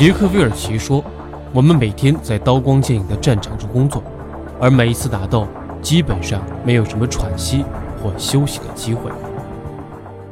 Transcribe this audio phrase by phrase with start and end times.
[0.00, 1.04] 杰克·威尔奇说
[1.52, 4.02] ：“我们每天在刀光剑影的战场中工作，
[4.58, 5.46] 而每一次打斗
[5.82, 7.66] 基本上没有什么喘息
[8.02, 9.12] 或休息的机会。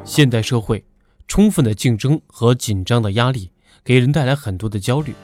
[0.07, 0.83] 现代社会
[1.27, 3.51] 充分的竞争和紧张的压力
[3.85, 5.15] 给人带来很多的焦虑。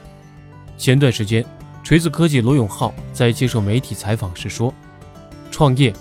[0.77, 1.43] 前段时间，
[1.83, 4.71] 锤子科技罗永浩在接受媒体采访时说
[5.49, 5.91] ：‘创业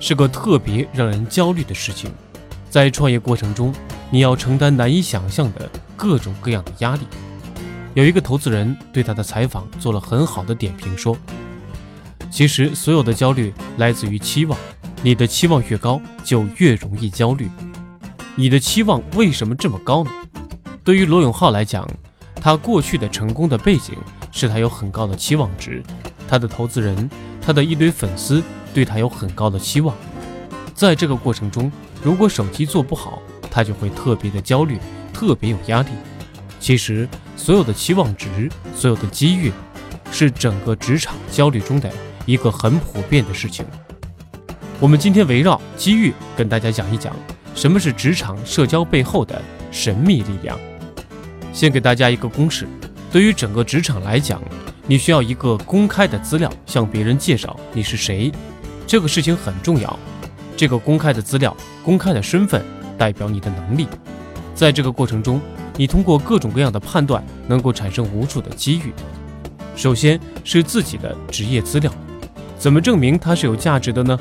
[0.00, 2.10] 是个特别让人焦虑的事情，
[2.68, 3.72] 在创业过程中，
[4.10, 5.66] 你要承担难以想象的
[5.96, 7.00] 各种各样的压力。’”
[7.96, 11.16] 有一个投资人对他的采访做了很好的点评，说
[12.30, 14.58] ：“其实所有的焦虑来自于期望，
[15.02, 17.50] 你的期望越高，就越容易焦虑。
[18.34, 20.10] 你的期望为什么这么高呢？
[20.84, 21.88] 对于罗永浩来讲，
[22.34, 23.94] 他过去的成功的背景
[24.30, 25.82] 是他有很高的期望值，
[26.28, 27.08] 他的投资人，
[27.40, 28.42] 他的一堆粉丝
[28.74, 29.96] 对他有很高的期望。
[30.74, 31.72] 在这个过程中，
[32.02, 34.78] 如果手机做不好，他就会特别的焦虑，
[35.14, 35.88] 特别有压力。”
[36.66, 39.52] 其实，所有的期望值，所有的机遇，
[40.10, 41.88] 是整个职场焦虑中的
[42.24, 43.64] 一个很普遍的事情。
[44.80, 47.14] 我们今天围绕机遇跟大家讲一讲，
[47.54, 50.58] 什么是职场社交背后的神秘力量。
[51.52, 52.66] 先给大家一个公式：
[53.12, 54.42] 对于整个职场来讲，
[54.88, 58.32] 你需要一个公开的资料向别人介绍你是谁，
[58.88, 59.96] 这个事情很重要。
[60.56, 62.60] 这个公开的资料、公开的身份，
[62.98, 63.86] 代表你的能力。
[64.52, 65.40] 在这个过程中，
[65.76, 68.92] 你通过各种各样的判断，能够产生无数的机遇。
[69.74, 71.92] 首先是自己的职业资料，
[72.58, 74.18] 怎么证明它是有价值的呢？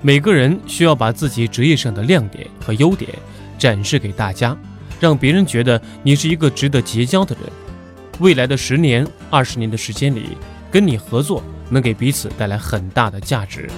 [0.00, 3.10] 每个人需要把自己职业上的亮点和优点
[3.58, 4.56] 展示给大家，
[5.00, 7.44] 让别人觉得你是一个值得结交的人。
[8.20, 10.36] 未来的十年、二十年的时间里，
[10.70, 13.68] 跟你合作能给彼此带来很大的价值。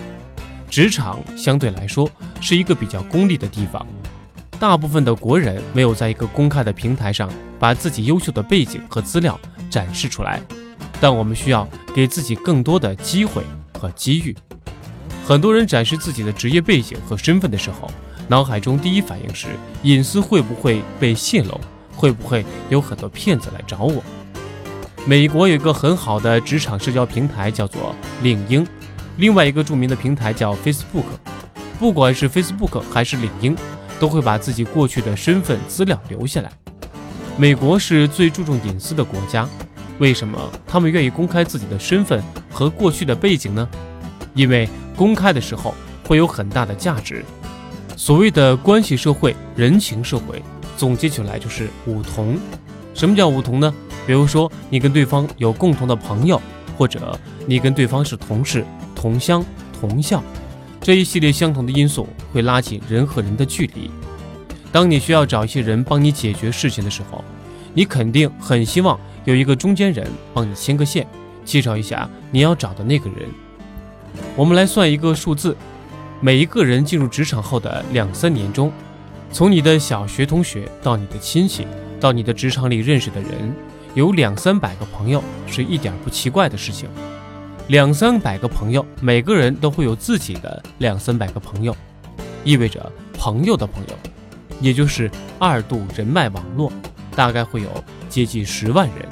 [0.68, 3.86] 职场相对来说是一个比较功利的地方。
[4.60, 9.38] 大部分的国人没有在一个公开的平台上把自己优秀的背景和资料
[9.68, 10.40] 展示出来，
[11.00, 13.42] 但我们需要给自己更多的机会
[13.78, 14.34] 和机遇。
[15.26, 17.90] 很多人展示自己的职业背景和身份的时候，
[18.28, 19.48] 脑海中第一反应是
[19.82, 21.60] 隐私会不会被泄露，
[21.94, 24.02] 会不会有很多骗子来找我？
[25.06, 28.66] 美国有一个很好的职场社交平台叫做领英，
[29.18, 31.04] 另外一个著名的平台叫 Facebook。
[31.78, 33.54] 不管是 Facebook 还是领英。
[34.04, 36.52] 都会把自己过去的身份资料留下来。
[37.38, 39.48] 美国是最注重隐私的国家，
[39.98, 43.66] 为什么他们愿意公开自己的身份和过去的背景呢？
[44.34, 45.74] 因为公开的时候
[46.06, 47.24] 会有很大的价值。
[47.96, 50.42] 所谓的关系社会、人情社会，
[50.76, 52.38] 总结起来就是五同。
[52.92, 53.72] 什么叫五同呢？
[54.06, 56.38] 比如说你跟对方有共同的朋友，
[56.76, 59.42] 或者你跟对方是同事、同乡、
[59.80, 60.22] 同校。
[60.84, 63.90] 这一系列相同的因素会拉近人和人的距离。
[64.70, 67.24] 当你需要找一些人帮你解决事情的时候，
[67.72, 71.06] 你肯定很希望有一个中间人帮你牵个线，
[71.42, 73.26] 介绍一下你要找的那个人。
[74.36, 75.56] 我们来算一个数字：
[76.20, 78.70] 每一个人进入职场后的两三年中，
[79.32, 81.66] 从你的小学同学到你的亲戚，
[81.98, 83.54] 到你的职场里认识的人，
[83.94, 86.90] 有两三百个朋友，是一点不奇怪的事情。
[87.68, 91.74] 两三百个朋友，每个人都会有自己的两三百个朋友，
[92.44, 93.96] 意味着朋友的朋友，
[94.60, 96.70] 也就是二度人脉网络，
[97.16, 97.70] 大概会有
[98.10, 99.08] 接近十万人。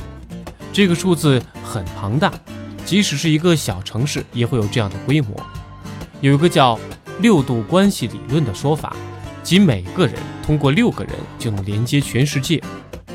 [0.71, 2.31] 这个数字很庞大，
[2.85, 5.35] 即使是一个小城市也会有这样的规模。
[6.21, 6.79] 有一个叫
[7.21, 8.95] 六度关系理论的说法，
[9.43, 10.15] 即每个人
[10.45, 12.63] 通过六个人就能连接全世界。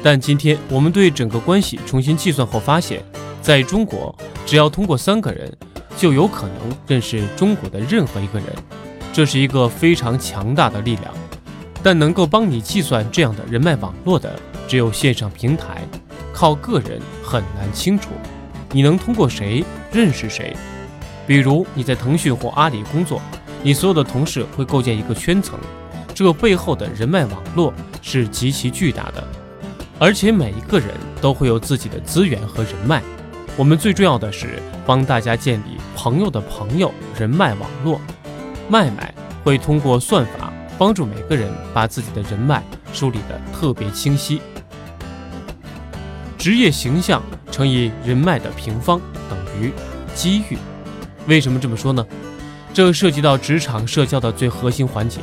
[0.01, 3.03] 但今天我们对整个关系重新计算后发现，
[3.39, 4.15] 在中国。
[4.47, 5.51] 只要通过三个人，
[5.97, 6.55] 就有可能
[6.87, 8.47] 认识中国的任何一个人，
[9.11, 11.13] 这是一个非常强大的力量。
[11.83, 15.85] 但能够帮你计算这样的人脉网络的，只有线上平台，
[16.33, 18.11] 靠个人很难清楚。
[18.71, 20.55] 你能通过谁认识谁？
[21.27, 23.21] 比如你在腾讯或阿里工作，
[23.61, 25.59] 你所有的同事会构建一个圈层，
[26.15, 29.21] 这个背后的人脉网络是极其巨大的，
[29.99, 33.03] 而且每一个人都会有自己的资源和人脉。
[33.57, 37.99] 我们最重要的是帮大家建立朋友的朋友人脉网络。
[38.69, 39.11] 麦麦
[39.43, 42.63] 会通过算法帮助每个人把自己的人脉
[42.93, 44.39] 梳理得特别清晰。
[46.37, 49.71] 职业形象乘以人脉的平方等于
[50.13, 50.57] 机遇。
[51.25, 52.05] 为什么这么说呢？
[52.75, 55.21] 这涉及到职场社交的最核心环节。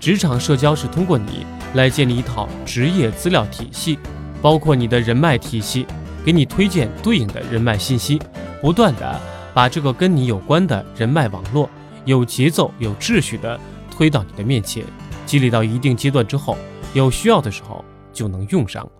[0.00, 1.44] 职场社交是通过你
[1.74, 3.98] 来建立一套职业资料体系，
[4.40, 5.86] 包括你的人脉体系。
[6.24, 8.20] 给你推荐对应的人脉信息，
[8.60, 9.20] 不断的
[9.52, 11.68] 把这个跟你有关的人脉网络
[12.04, 13.60] 有节奏、有秩序的
[13.90, 14.84] 推到你的面前，
[15.26, 16.56] 积累到一定阶段之后，
[16.94, 18.90] 有需要的时候就能用上。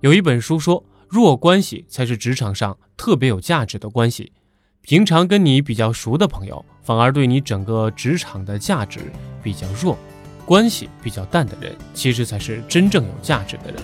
[0.00, 4.32] 有一本书说，弱关系才是职场上特别有价值的关系。
[4.80, 9.00] 平常跟你比较熟的朋友，反而对你整个职场的价值
[9.42, 9.96] 比较弱。
[10.44, 13.76] 关系比较淡的人，其实才是真正有价值的人。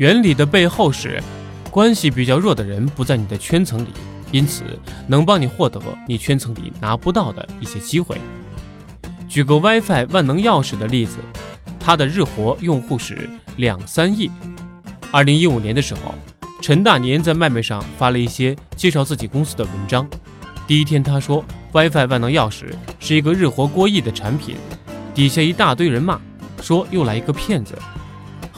[0.00, 1.22] 原理的背后是，
[1.70, 3.88] 关系比较弱的人不在你的圈层里，
[4.32, 4.64] 因此
[5.06, 8.16] 能帮你获得你圈层里拿不到的一些机会。
[9.28, 11.18] 举个 WiFi 万能钥匙的例子，
[11.78, 14.30] 它的日活用户是两三亿。
[15.10, 16.14] 二零一五年的时候，
[16.62, 20.08] 陈大年在麦麦上发了一些介绍自己公司的文章。
[20.66, 24.56] 第一天他说 WiFi 万能钥匙是一个日活过亿的产品，
[25.14, 26.18] 底下一大堆人骂，
[26.62, 27.74] 说又来一个骗子。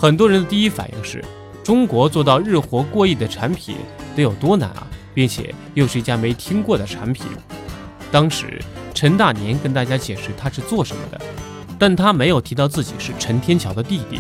[0.03, 1.25] 很多人的第一反应是，
[1.63, 3.77] 中国做到日活过亿的产品
[4.17, 4.85] 得有多难啊，
[5.15, 7.25] 并且又是一家没听过的产品。
[8.11, 8.61] 当时
[8.93, 11.21] 陈大年跟大家解释他是做什么的，
[11.79, 14.19] 但他没有提到自己是陈天桥的弟弟。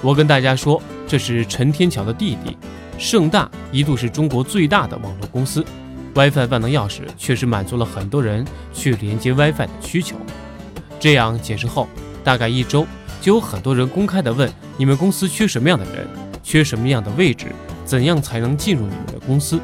[0.00, 2.56] 我跟大家说，这是陈天桥的弟弟。
[2.96, 5.64] 盛大一度是中国最大的网络公司
[6.14, 10.14] ，WiFi 万能钥匙确实满足了很多人去连接 WiFi 的需求。
[11.00, 11.88] 这样解释后，
[12.22, 12.86] 大概一周。
[13.20, 16.06] 就有很多人公开的问你们公司缺什么样的人，
[16.42, 17.52] 缺什么样的位置，
[17.84, 19.60] 怎样才能进入你们的公司？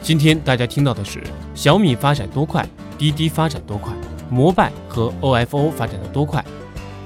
[0.00, 1.22] 今天大家听到的是
[1.54, 2.64] 小米发展多快，
[2.96, 3.92] 滴滴发展多快，
[4.30, 6.44] 摩拜和 OFO 发展的多快。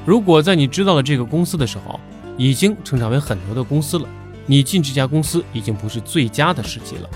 [0.04, 1.98] 如果在你知道了这个公司的时候，
[2.36, 4.06] 已经成长为很多的公司了，
[4.46, 7.08] 你进这家公司已经不是最佳的时机了。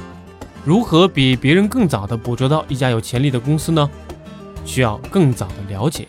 [0.65, 3.91] 如何比别人更早的捕捉到一家有潜力的公司呢？
[4.65, 6.07] 需要更早的了解。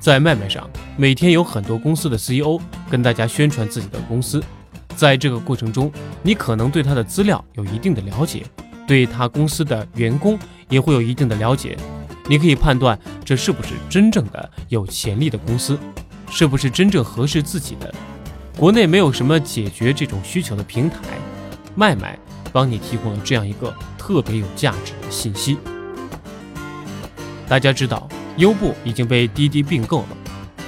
[0.00, 2.60] 在麦麦上，每天有很多公司的 CEO
[2.90, 4.42] 跟大家宣传自己的公司，
[4.94, 5.90] 在这个过程中，
[6.22, 8.44] 你可能对他的资料有一定的了解，
[8.86, 11.78] 对他公司的员工也会有一定的了解，
[12.28, 15.78] 你可以判断这是不是真正的有潜力的公司，
[16.30, 17.92] 是不是真正合适自己的。
[18.58, 20.98] 国内没有什么解决这种需求的平台，
[21.74, 22.18] 麦麦
[22.52, 25.56] 帮你提供了这样一个特别有价值的信息。
[27.48, 28.06] 大家知道。
[28.38, 30.08] 优步已经被滴滴并购了，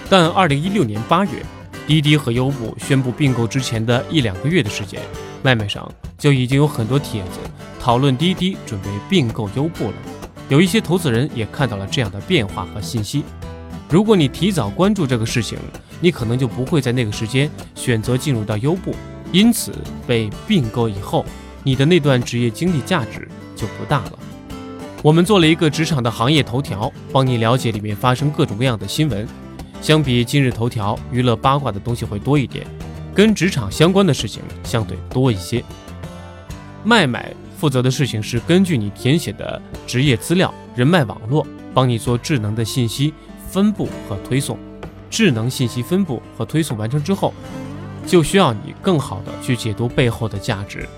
[0.08, 1.42] 但二零一六年八月，
[1.86, 5.00] 滴滴和优步宣布并购之前的一两个月的时间，
[5.42, 7.38] 外卖上就已经有很多帖子
[7.80, 9.94] 讨论滴滴准备并购优步了。
[10.48, 13.24] 有一些投资人也看到了这样的变化和信息。
[13.88, 15.58] 如果你提早关注这个事情，
[16.00, 18.94] 你可能就不会在那个时间选择进入到优步，
[19.32, 19.72] 因此
[20.06, 21.24] 被并购以后，
[21.62, 23.26] 你的那段职业经历价值
[23.56, 24.18] 就不大了。
[25.02, 29.26] 我们做了一个职场的行业头条，帮你了解里面发生各种各样的新闻。
[29.84, 32.66] 相比今日头条，娱乐八卦的东西会多一点，
[33.14, 35.62] 跟职场相关的事情相对多一些。
[36.82, 43.12] 麦麦负责的事情是根据你填写的职业资料、人脉网络，帮你做智能的信息
[43.50, 44.58] 分布和推送。
[45.10, 47.34] 智能信息分布和推送完成之后，
[48.06, 50.88] 就需要你更好的去解读背后的价值。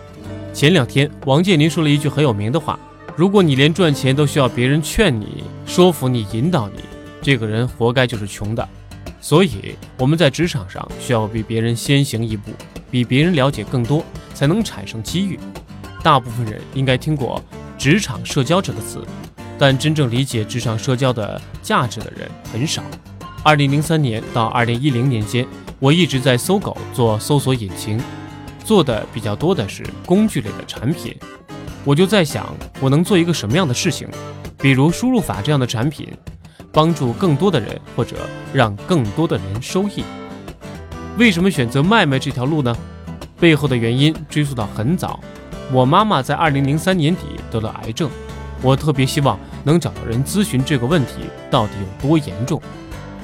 [0.54, 2.78] 前两天，王健林说了一句很有名的话。
[3.16, 6.82] 如果你连赚钱都需要别人劝你、说服你、引导你，
[7.20, 8.68] 这个人活该就是穷的。
[9.28, 12.52] 所以我们在职场上需要比别人先行一步，
[12.92, 15.36] 比别人了解更多，才能产生机遇。
[16.00, 17.42] 大部分人应该听过
[17.76, 19.04] “职场社交”这个词，
[19.58, 22.84] 但真正理解职场社交的价值的人很少。
[23.42, 25.44] 二零零三年到二零一零年间，
[25.80, 28.00] 我一直在搜狗做搜索引擎，
[28.64, 31.16] 做的比较多的是工具类的产品。
[31.82, 34.06] 我就在想，我能做一个什么样的事情，
[34.56, 36.08] 比如输入法这样的产品，
[36.76, 38.16] 帮助更多的人，或者
[38.52, 40.04] 让更多的人收益。
[41.16, 42.76] 为什么选择卖卖这条路呢？
[43.40, 45.18] 背后的原因追溯到很早，
[45.72, 48.10] 我妈妈在二零零三年底得了癌症，
[48.60, 51.14] 我特别希望能找到人咨询这个问题
[51.50, 52.60] 到底有多严重。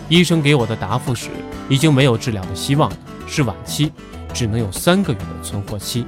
[0.09, 1.29] 医生给我的答复是，
[1.69, 3.93] 已经没有治疗的希望了，是晚期，
[4.33, 6.07] 只能有三个月的存活期。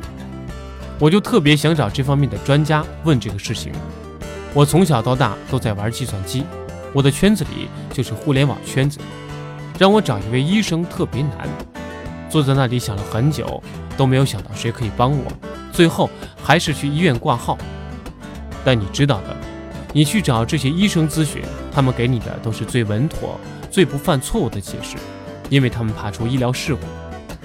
[0.99, 3.71] 我就特别想找这方面的专家问这个事情。
[4.55, 6.45] 我从小到大都在玩计算机，
[6.95, 8.99] 我的圈子里就是互联网圈子。
[9.79, 11.49] 让我找一位医生特别难，
[12.31, 13.63] 坐在那里想了很久，
[13.97, 15.25] 都没有想到谁可以帮我。
[15.73, 16.09] 最后
[16.43, 17.59] 还是去医院挂号。
[18.65, 19.37] 但你知道的，
[19.93, 23.39] 你去找这些医生咨询，他们给你的都是最稳妥、
[23.71, 24.97] 最不犯错误的解释，
[25.51, 26.81] 因为他们怕出医疗事故。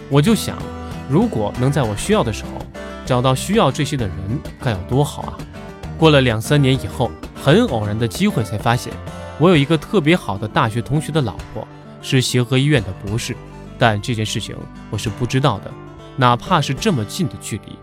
[0.09, 0.57] 我就想，
[1.09, 2.51] 如果能在我需要的时候。
[3.05, 4.15] 找到需要这些的人
[4.61, 5.33] 该有多好啊！
[5.97, 8.93] 过了两三年以后，很偶然的机会才发现，
[9.39, 11.65] 我有一个特别好的大学同学的老婆
[12.01, 13.35] 是协和医院的博士，
[13.77, 14.55] 但这件事情
[14.91, 15.71] 我是不知道的，
[16.17, 17.77] 哪怕是这么近的距离。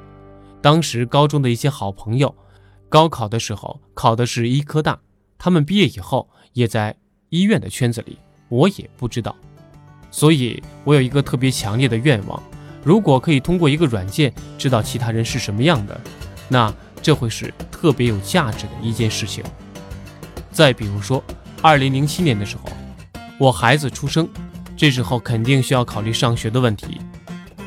[0.60, 2.34] 当时高中的一些好朋友，
[2.90, 4.98] 高考的时候考的是医科大，
[5.38, 6.94] 他们毕业以后也在
[7.30, 8.18] 医院的圈子里，
[8.50, 9.34] 我也不知道。
[10.10, 12.42] 所以我有一个特别强烈的愿望。
[12.84, 16.00] 如果可以通过一个软件知道其他人是什么样的，
[16.48, 19.42] 那这会是特别有价值的一件事情。
[20.52, 21.22] 再比如说，
[21.66, 22.70] 二零零七年的时候，
[23.38, 24.28] 我孩子出生，
[24.76, 27.00] 这时候肯定需要考虑上学的问题。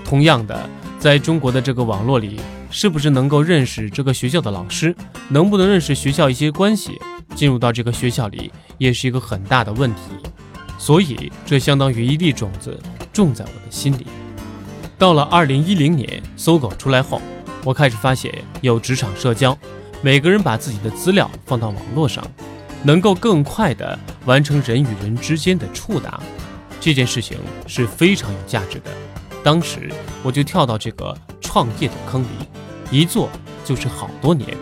[0.06, 0.58] 同样的，
[0.98, 2.40] 在中国的这个网络里，
[2.72, 4.96] 是不是能够认识这个学校的老师，
[5.28, 6.98] 能不能认识学校一些关系，
[7.36, 10.00] 进入到这个学校里，也是一个很大的问题。
[10.78, 12.80] 所以，这相当于一粒种子
[13.12, 14.08] 种在我的心里。
[14.98, 17.22] 到了二零一零年，搜狗出来后，
[17.66, 19.58] 我开始发现有职场社交，
[20.02, 22.26] 每个人把自己的资料放到网络上，
[22.84, 26.20] 能够更快地完成人与人之间的触达，
[26.80, 28.92] 这件事情是非常有价值的。
[29.44, 29.90] 当时
[30.24, 32.28] 我就跳到这个创业的坑里，
[32.92, 33.30] 一做
[33.64, 34.58] 就是好多年。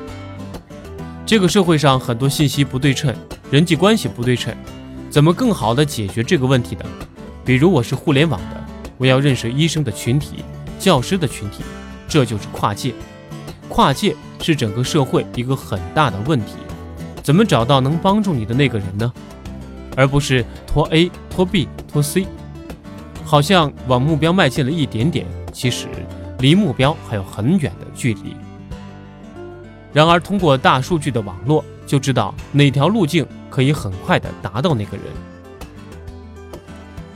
[1.25, 3.13] 这个社会上很多信息不对称，
[3.51, 4.55] 人际关系不对称，
[5.09, 6.85] 怎么更好地解决这个问题呢？
[7.43, 8.63] 比如我是互联网的。
[8.97, 10.43] 我要认识医生的群体、
[10.79, 11.63] 教师的群体，
[12.07, 12.95] 这就是跨界。
[13.69, 16.53] 跨界是整个社会一个很大的问题。
[17.27, 19.13] 怎么找到能帮助你的那个人呢？
[19.97, 22.25] 而不是拖 A、拖 B、拖 C，
[23.25, 25.89] 好像往目标迈进了一点点，其实
[26.39, 28.33] 离目标还有很远的距离。
[29.91, 35.05] 然而，通过大数据的网络，就知道哪条路径可以很快的达到那个人。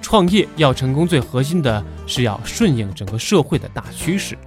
[0.01, 4.37] 创业要成功，最核心的是要顺应整个社会的大趋势。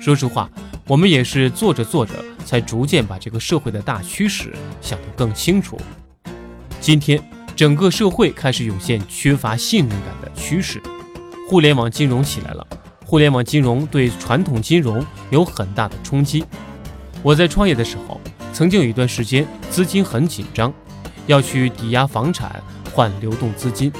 [0.00, 0.50] 说实话，
[0.88, 2.14] 我们也是做着做着，
[2.46, 5.78] 才逐渐把这个社会的大趋势想得更清楚。
[6.80, 7.22] 今天，
[7.54, 10.82] 整个社会开始涌现缺乏信任感的趋势，
[11.46, 12.66] 互联网金融起来了。
[13.04, 16.42] 互联网金融对传统金融有很大的冲击。
[17.22, 18.18] 我在创业的时候，
[18.54, 20.72] 曾经有一段时间资金很紧张，
[21.26, 22.62] 要去抵押房产
[22.94, 23.92] 换流动资金。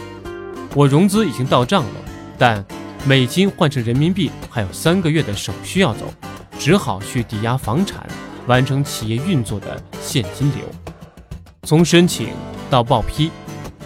[0.74, 2.00] 我融资已经到账了，
[2.38, 2.64] 但
[3.04, 6.12] 美金换成人民币还有三个月的手续要走，
[6.68, 8.06] 只好去抵押房产，
[8.46, 10.66] 完成企业运作的现金流。
[11.62, 12.28] 从申请
[12.68, 13.30] 到报批、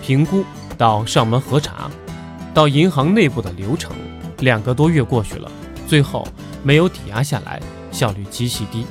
[0.03, 0.45] 评估
[0.77, 1.89] 到上门核查，
[2.53, 3.95] 到银行内部的流程，
[4.41, 5.49] 两个多月过去了，
[5.87, 6.27] 最后
[6.65, 7.62] 没有抵押下来，
[7.93, 8.85] 效率极其低。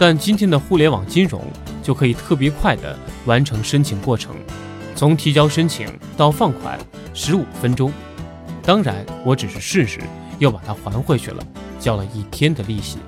[0.00, 1.44] 但今天的互联网金融
[1.80, 4.34] 就可以特别快地完成申请过程，
[4.96, 5.86] 从提交申请
[6.16, 6.76] 到放款。
[7.14, 7.92] 十五分钟，
[8.64, 10.00] 当然我只是试试，
[10.40, 11.40] 又把它还回去了，
[11.78, 12.98] 交了一天的利息。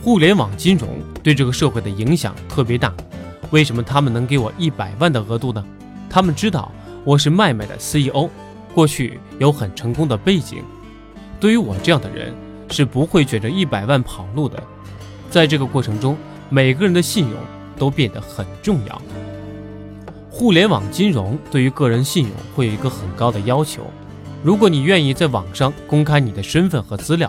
[0.00, 0.88] 互联网金融
[1.22, 2.94] 对这个社会的影响特别大，
[3.50, 5.62] 为什么他们能给我一百万的额度呢？
[6.08, 6.70] 他们知道
[7.04, 8.30] 我是麦麦的 CEO，
[8.72, 10.62] 过去有很成功的背景，
[11.40, 12.32] 对于我这样的人
[12.70, 14.62] 是不会卷着一百万跑路的。
[15.28, 16.16] 在这个过程中，
[16.48, 17.36] 每个人的信用
[17.76, 19.02] 都变得很重要。
[20.30, 23.82] 互联网金融对于个人信用会有一个很高的要求。
[24.44, 27.28] 如果你愿意在网上公开你的身份和资料，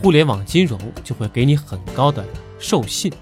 [0.00, 2.24] 互联网金融就会给你很高的
[2.58, 3.12] 授信。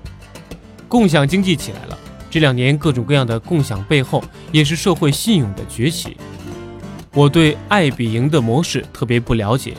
[0.86, 1.98] 共享经济起来了，
[2.30, 6.16] 这两年各种各样的共享背后也是社会信用的崛起。
[7.12, 9.74] 我对爱彼迎的模式特别不了解，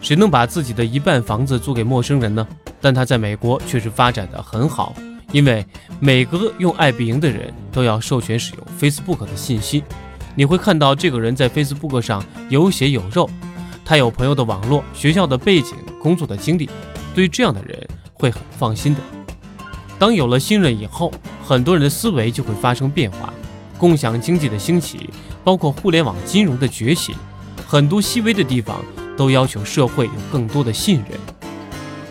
[0.00, 2.46] 谁能把自己的一半房子租给陌生人呢？
[2.80, 4.94] 但他在美国却是发展的很好。
[5.30, 5.66] 因为
[6.00, 9.84] 每个用爱彼迎的人都要授权使用 Facebook 的信息，
[10.34, 13.28] 你会看到这个人在 Facebook 上有血有肉，
[13.84, 16.68] 他有朋友的网络、学校的背景、工作的经历，
[17.14, 19.00] 对这样的人会很放心的。
[19.98, 21.12] 当有了信任以后，
[21.44, 23.32] 很多人的思维就会发生变化。
[23.76, 25.10] 共享经济的兴起，
[25.44, 27.14] 包括互联网金融的崛起，
[27.66, 28.84] 很多细微的地方
[29.16, 31.18] 都要求社会有更多的信任。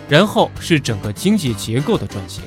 [0.08, 2.42] 然后是整个经济结构的转型。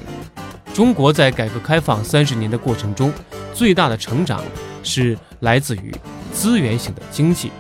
[0.72, 3.12] 中国在改革开放三十年的过程中，
[3.52, 4.42] 最大的成长
[4.82, 5.94] 是来自于
[6.32, 7.50] 资源型的经济，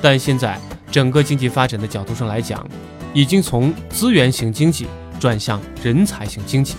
[0.00, 0.58] 但现在
[0.90, 2.66] 整个经济发展的角度上来讲，
[3.12, 4.86] 已经从资源型经济
[5.18, 6.74] 转向人才型经济。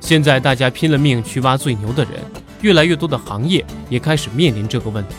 [0.00, 2.12] 现在大家拼了命去挖最牛的人，
[2.60, 5.16] 越来越多的行业也开始面临这个问题。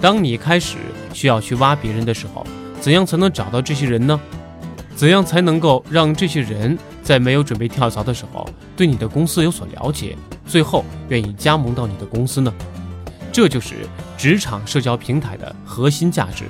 [0.00, 0.76] 当你开始
[1.12, 2.46] 需要去挖别人的时候，
[2.80, 4.20] 怎样才能找到这些人呢？
[4.94, 6.78] 怎样才能够让这些人？
[7.02, 10.16] 在没有准备跳槽的时候，对你的公司有所了解，
[10.46, 12.52] 最后愿意加盟到你的公司呢？
[13.32, 13.74] 这就是
[14.16, 16.44] 职场社交平台的核心价值。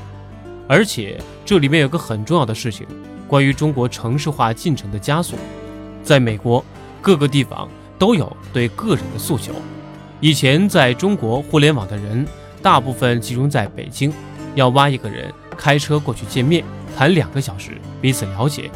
[0.66, 2.86] 而且这里面有个很重要的事情，
[3.28, 5.36] 关于中国城市化进程的加速。
[6.02, 6.64] 在美国
[7.00, 7.68] 各个地方
[7.98, 9.54] 都有对个人的诉求。
[10.20, 12.26] 以前在中国互联网的人
[12.62, 14.12] 大部分集中在北京，
[14.54, 16.64] 要挖一个人，开车过去见面，
[16.96, 18.70] 谈两个小时，彼此了解。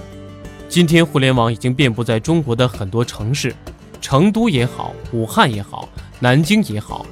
[0.68, 3.54] 今天互联网已经遍布在中国的很多城市，
[4.00, 5.88] 成都也好，武汉也好，
[6.20, 7.06] 南京也好。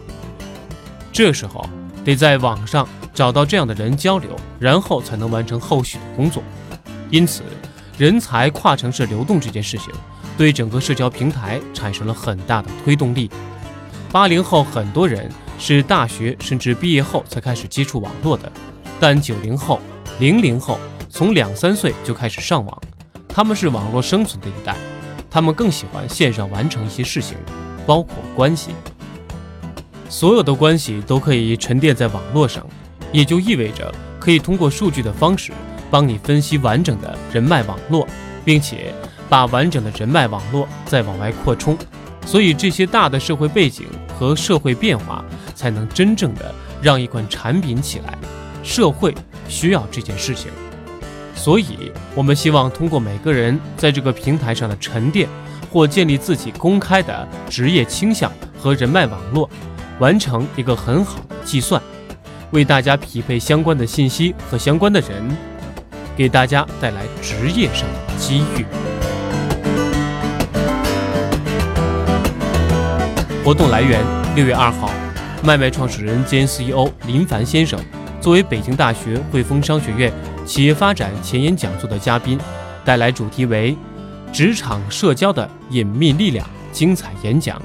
[1.10, 1.66] 这时候
[2.04, 2.86] 得在网上
[3.16, 6.42] 找到这样的人交流，然后才能完成后续的工作。
[7.10, 7.42] 因此，
[7.96, 9.90] 人才跨城市流动这件事情，
[10.36, 13.30] 对整个社交平台产生了很大的推动力。
[14.12, 18.52] 八零后很多人是大学甚至毕业后才开始接触网络的，
[19.00, 19.80] 但九零后、
[20.18, 22.82] 零零后从两三岁就开始上网，
[23.26, 24.76] 他们是网络生存的一代，
[25.30, 27.38] 他们更喜欢线上完成一些事情，
[27.86, 28.72] 包括关系。
[30.08, 32.64] 所有的关系都可以沉淀在网络上，
[33.12, 35.52] 也就意味着可以通过数据的方式
[35.90, 38.06] 帮你分析完整的人脉网络，
[38.44, 38.92] 并且
[39.28, 41.76] 把完整的人脉网络再往外扩充。
[42.24, 43.86] 所以这些大的社会背景
[44.18, 48.18] 和社会变化，才能真正的让一款产品起来。
[48.64, 49.14] 社会
[49.48, 50.50] 需要这件事情，
[51.34, 55.28] 所以我们希望通过每个人在这个平台上的沉淀，
[55.72, 59.48] 或建立自己公开的职业倾向和人脉网络。
[59.98, 61.80] 完成一个很好的计算，
[62.52, 65.36] 为大家匹配相关的信息和相关的人，
[66.16, 68.64] 给大家带来职业上的机遇。
[73.44, 74.00] 活动来源：
[74.34, 74.90] 六月二号，
[75.42, 77.78] 麦麦创始人兼 CEO 林凡先生
[78.20, 80.12] 作为北京大学汇丰商学院
[80.44, 82.38] 企业发展前沿讲座的嘉宾，
[82.84, 83.76] 带来主题为
[84.32, 87.60] “职场社交的隐秘力量”精彩演讲。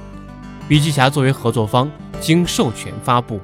[0.68, 1.90] 笔记侠作为合作方。
[2.22, 3.42] 经授权发布。